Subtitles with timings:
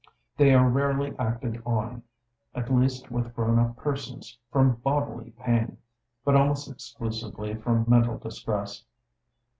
[0.35, 2.01] They are rarely acted on,
[2.55, 5.77] at least with grown up persons, from bodily pain,
[6.25, 8.83] but almost exclusively from mental distress.